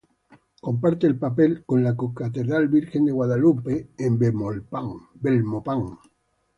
[0.61, 5.99] Comparte el papel con la Co-catedral Virgen de Guadalupe en Belmopán.